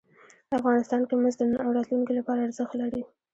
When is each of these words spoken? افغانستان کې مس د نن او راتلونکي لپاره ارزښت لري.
افغانستان 0.59 1.01
کې 1.07 1.15
مس 1.21 1.35
د 1.39 1.41
نن 1.49 1.53
او 1.63 1.69
راتلونکي 1.77 2.13
لپاره 2.19 2.39
ارزښت 2.47 2.73
لري. 2.81 3.01